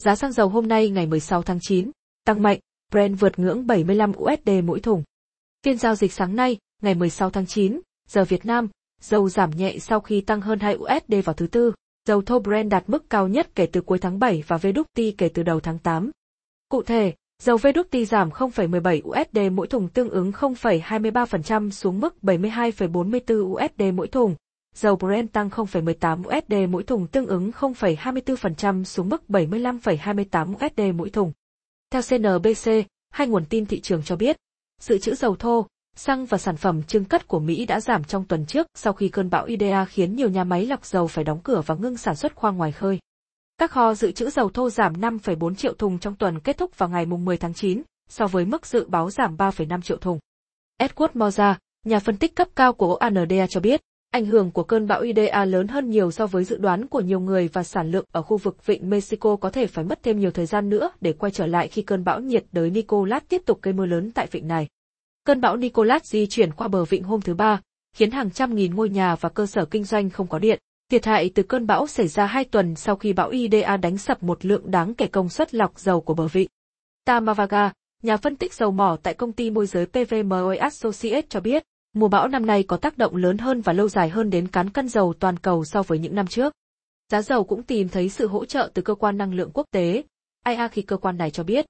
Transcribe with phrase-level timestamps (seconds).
[0.00, 1.90] Giá xăng dầu hôm nay ngày 16 tháng 9,
[2.24, 2.58] tăng mạnh,
[2.92, 5.02] Brent vượt ngưỡng 75 USD mỗi thùng.
[5.64, 8.68] Phiên giao dịch sáng nay, ngày 16 tháng 9, giờ Việt Nam,
[9.00, 11.72] dầu giảm nhẹ sau khi tăng hơn 2 USD vào thứ tư.
[12.08, 15.28] Dầu thô Brent đạt mức cao nhất kể từ cuối tháng 7 và VWT kể
[15.34, 16.10] từ đầu tháng 8.
[16.68, 23.42] Cụ thể, dầu VWT giảm 0,17 USD mỗi thùng tương ứng 0,23% xuống mức 72,44
[23.42, 24.34] USD mỗi thùng.
[24.74, 31.10] Dầu Brent tăng 0,18 USD mỗi thùng tương ứng 0,24% xuống mức 75,28 USD mỗi
[31.10, 31.32] thùng.
[31.90, 32.70] Theo CNBC,
[33.10, 34.36] hai nguồn tin thị trường cho biết,
[34.80, 38.24] dự trữ dầu thô, xăng và sản phẩm trưng cất của Mỹ đã giảm trong
[38.24, 41.40] tuần trước sau khi cơn bão Idea khiến nhiều nhà máy lọc dầu phải đóng
[41.44, 42.98] cửa và ngưng sản xuất khoang ngoài khơi.
[43.58, 46.88] Các kho dự trữ dầu thô giảm 5,4 triệu thùng trong tuần kết thúc vào
[46.88, 50.18] ngày 10 tháng 9, so với mức dự báo giảm 3,5 triệu thùng.
[50.78, 53.80] Edward Moza, nhà phân tích cấp cao của OANDA cho biết,
[54.10, 57.20] ảnh hưởng của cơn bão Idea lớn hơn nhiều so với dự đoán của nhiều
[57.20, 60.30] người và sản lượng ở khu vực vịnh Mexico có thể phải mất thêm nhiều
[60.30, 63.62] thời gian nữa để quay trở lại khi cơn bão nhiệt đới Nicolas tiếp tục
[63.62, 64.68] gây mưa lớn tại vịnh này.
[65.24, 67.60] Cơn bão Nicolas di chuyển qua bờ vịnh hôm thứ Ba,
[67.96, 70.58] khiến hàng trăm nghìn ngôi nhà và cơ sở kinh doanh không có điện.
[70.90, 74.22] Thiệt hại từ cơn bão xảy ra hai tuần sau khi bão Idea đánh sập
[74.22, 76.48] một lượng đáng kể công suất lọc dầu của bờ vịnh.
[77.04, 81.62] Tamavaga, nhà phân tích dầu mỏ tại công ty môi giới PVMO Associates cho biết,
[81.92, 84.70] mùa bão năm nay có tác động lớn hơn và lâu dài hơn đến cán
[84.70, 86.52] cân dầu toàn cầu so với những năm trước.
[87.12, 90.04] Giá dầu cũng tìm thấy sự hỗ trợ từ cơ quan năng lượng quốc tế,
[90.46, 91.66] IA khi cơ quan này cho biết,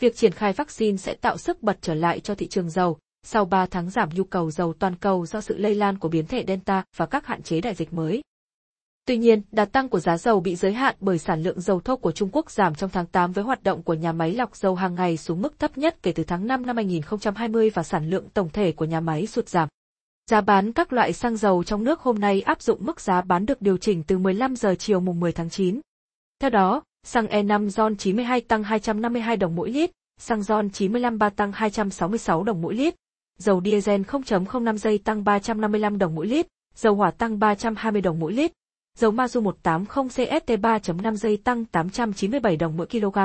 [0.00, 3.44] việc triển khai vaccine sẽ tạo sức bật trở lại cho thị trường dầu, sau
[3.44, 6.44] 3 tháng giảm nhu cầu dầu toàn cầu do sự lây lan của biến thể
[6.48, 8.22] Delta và các hạn chế đại dịch mới.
[9.06, 11.96] Tuy nhiên, đà tăng của giá dầu bị giới hạn bởi sản lượng dầu thô
[11.96, 14.74] của Trung Quốc giảm trong tháng 8 với hoạt động của nhà máy lọc dầu
[14.74, 18.28] hàng ngày xuống mức thấp nhất kể từ tháng 5 năm 2020 và sản lượng
[18.34, 19.68] tổng thể của nhà máy sụt giảm.
[20.30, 23.46] Giá bán các loại xăng dầu trong nước hôm nay áp dụng mức giá bán
[23.46, 25.80] được điều chỉnh từ 15 giờ chiều mùng 10 tháng 9.
[26.40, 31.30] Theo đó, xăng E5 RON 92 tăng 252 đồng mỗi lít, xăng RON 95 3
[31.30, 32.94] tăng 266 đồng mỗi lít,
[33.38, 38.32] dầu diesel 0.05 giây tăng 355 đồng mỗi lít, dầu hỏa tăng 320 đồng mỗi
[38.32, 38.52] lít,
[39.02, 43.18] dầu Mazu 180 CST 3.5 giây tăng 897 đồng mỗi kg.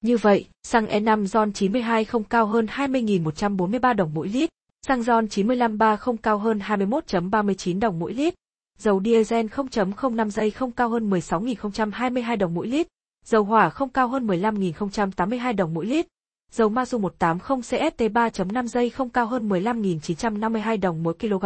[0.00, 4.50] Như vậy, xăng E5 RON 92 không cao hơn 20.143 đồng mỗi lít,
[4.86, 8.34] xăng RON 95 3 không cao hơn 21.39 đồng mỗi lít,
[8.78, 12.86] dầu diesel 0.05 giây không cao hơn 16.022 đồng mỗi lít,
[13.24, 16.06] dầu hỏa không cao hơn 15.082 đồng mỗi lít,
[16.52, 21.44] dầu Mazu 180 CST 3.5 giây không cao hơn 15.952 đồng mỗi kg.